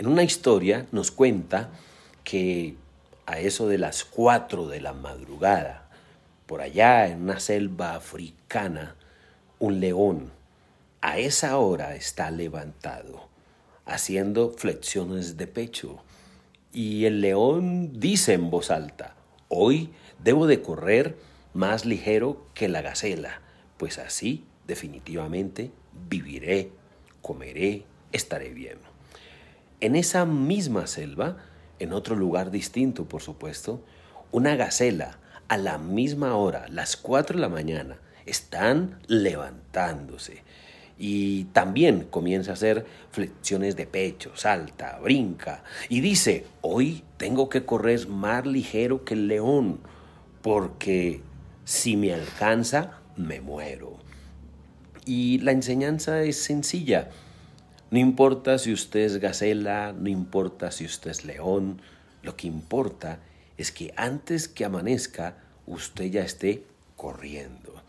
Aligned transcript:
En 0.00 0.06
una 0.06 0.22
historia 0.22 0.86
nos 0.92 1.10
cuenta 1.10 1.68
que 2.24 2.74
a 3.26 3.38
eso 3.38 3.68
de 3.68 3.76
las 3.76 4.02
cuatro 4.06 4.66
de 4.66 4.80
la 4.80 4.94
madrugada, 4.94 5.90
por 6.46 6.62
allá 6.62 7.06
en 7.06 7.24
una 7.24 7.38
selva 7.38 7.96
africana, 7.96 8.96
un 9.58 9.78
león 9.78 10.32
a 11.02 11.18
esa 11.18 11.58
hora 11.58 11.96
está 11.96 12.30
levantado, 12.30 13.28
haciendo 13.84 14.54
flexiones 14.56 15.36
de 15.36 15.46
pecho. 15.46 16.02
Y 16.72 17.04
el 17.04 17.20
león 17.20 18.00
dice 18.00 18.32
en 18.32 18.48
voz 18.48 18.70
alta, 18.70 19.16
hoy 19.48 19.90
debo 20.18 20.46
de 20.46 20.62
correr 20.62 21.18
más 21.52 21.84
ligero 21.84 22.46
que 22.54 22.68
la 22.68 22.80
gacela, 22.80 23.42
pues 23.76 23.98
así 23.98 24.46
definitivamente 24.66 25.72
viviré, 26.08 26.70
comeré, 27.20 27.84
estaré 28.12 28.54
bien. 28.54 28.89
En 29.80 29.96
esa 29.96 30.26
misma 30.26 30.86
selva, 30.86 31.38
en 31.78 31.92
otro 31.92 32.14
lugar 32.14 32.50
distinto 32.50 33.06
por 33.06 33.22
supuesto, 33.22 33.82
una 34.30 34.54
gacela 34.54 35.18
a 35.48 35.56
la 35.56 35.78
misma 35.78 36.36
hora, 36.36 36.66
las 36.68 36.96
4 36.96 37.36
de 37.36 37.40
la 37.40 37.48
mañana, 37.48 37.98
están 38.26 39.00
levantándose. 39.06 40.42
Y 40.98 41.44
también 41.44 42.06
comienza 42.10 42.50
a 42.50 42.54
hacer 42.54 42.84
flexiones 43.10 43.74
de 43.74 43.86
pecho, 43.86 44.32
salta, 44.36 44.98
brinca. 45.02 45.64
Y 45.88 46.00
dice, 46.00 46.44
hoy 46.60 47.02
tengo 47.16 47.48
que 47.48 47.64
correr 47.64 48.06
más 48.06 48.44
ligero 48.44 49.04
que 49.04 49.14
el 49.14 49.28
león, 49.28 49.80
porque 50.42 51.22
si 51.64 51.96
me 51.96 52.12
alcanza, 52.12 53.00
me 53.16 53.40
muero. 53.40 53.98
Y 55.06 55.38
la 55.38 55.52
enseñanza 55.52 56.22
es 56.22 56.36
sencilla. 56.36 57.08
No 57.90 57.98
importa 57.98 58.58
si 58.58 58.72
usted 58.72 59.00
es 59.00 59.16
gacela, 59.16 59.92
no 59.92 60.08
importa 60.08 60.70
si 60.70 60.84
usted 60.84 61.10
es 61.10 61.24
león, 61.24 61.82
lo 62.22 62.36
que 62.36 62.46
importa 62.46 63.18
es 63.58 63.72
que 63.72 63.92
antes 63.96 64.46
que 64.46 64.64
amanezca 64.64 65.36
usted 65.66 66.04
ya 66.04 66.22
esté 66.22 66.64
corriendo. 66.96 67.82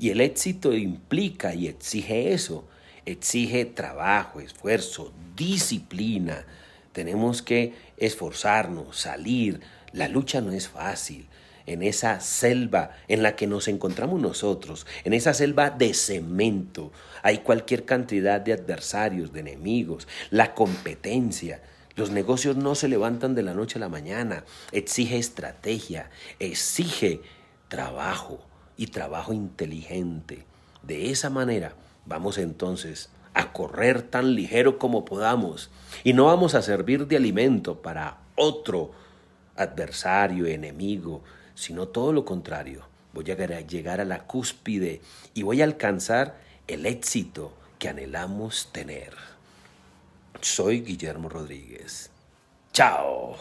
Y 0.00 0.10
el 0.10 0.20
éxito 0.20 0.74
implica 0.74 1.54
y 1.54 1.68
exige 1.68 2.32
eso, 2.32 2.64
exige 3.04 3.64
trabajo, 3.64 4.40
esfuerzo, 4.40 5.12
disciplina. 5.36 6.44
Tenemos 6.92 7.40
que 7.40 7.74
esforzarnos, 7.98 8.96
salir. 8.96 9.60
La 9.92 10.08
lucha 10.08 10.40
no 10.40 10.50
es 10.50 10.68
fácil. 10.68 11.26
En 11.66 11.82
esa 11.82 12.20
selva 12.20 12.92
en 13.08 13.22
la 13.22 13.34
que 13.34 13.46
nos 13.46 13.66
encontramos 13.66 14.20
nosotros, 14.20 14.86
en 15.04 15.12
esa 15.12 15.34
selva 15.34 15.70
de 15.70 15.94
cemento, 15.94 16.92
hay 17.22 17.38
cualquier 17.38 17.84
cantidad 17.84 18.40
de 18.40 18.52
adversarios, 18.52 19.32
de 19.32 19.40
enemigos, 19.40 20.06
la 20.30 20.54
competencia. 20.54 21.60
Los 21.96 22.10
negocios 22.10 22.56
no 22.56 22.74
se 22.74 22.88
levantan 22.88 23.34
de 23.34 23.42
la 23.42 23.54
noche 23.54 23.78
a 23.78 23.80
la 23.80 23.88
mañana. 23.88 24.44
Exige 24.70 25.18
estrategia, 25.18 26.10
exige 26.38 27.20
trabajo 27.68 28.44
y 28.76 28.88
trabajo 28.88 29.32
inteligente. 29.32 30.44
De 30.82 31.10
esa 31.10 31.30
manera 31.30 31.74
vamos 32.04 32.38
entonces 32.38 33.10
a 33.34 33.52
correr 33.52 34.02
tan 34.02 34.34
ligero 34.34 34.78
como 34.78 35.04
podamos 35.04 35.70
y 36.04 36.12
no 36.12 36.26
vamos 36.26 36.54
a 36.54 36.62
servir 36.62 37.06
de 37.06 37.16
alimento 37.16 37.82
para 37.82 38.18
otro 38.34 38.92
adversario, 39.56 40.46
enemigo, 40.46 41.22
sino 41.56 41.88
todo 41.88 42.12
lo 42.12 42.24
contrario. 42.24 42.86
Voy 43.12 43.28
a 43.30 43.60
llegar 43.62 44.00
a 44.00 44.04
la 44.04 44.24
cúspide 44.24 45.00
y 45.34 45.42
voy 45.42 45.62
a 45.62 45.64
alcanzar 45.64 46.38
el 46.68 46.86
éxito 46.86 47.52
que 47.80 47.88
anhelamos 47.88 48.68
tener. 48.72 49.14
Soy 50.40 50.82
Guillermo 50.82 51.28
Rodríguez. 51.28 52.10
Chao. 52.72 53.36